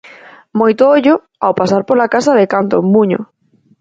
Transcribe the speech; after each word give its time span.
Moito 0.59 0.81
ollo 0.95 1.13
ao 1.45 1.53
pasar 1.59 1.81
pola 1.89 2.11
casa 2.15 2.31
de 2.39 2.45
Canto 2.53 2.75
en 2.81 2.87
Buño. 2.95 3.19